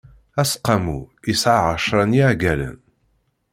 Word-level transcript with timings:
Aseqqamu 0.41 0.97
yesɛa 1.27 1.61
ɛecṛa 1.73 2.03
n 2.05 2.17
iɛeggalen. 2.19 2.77